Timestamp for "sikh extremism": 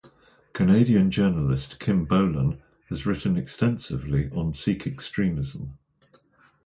4.51-5.77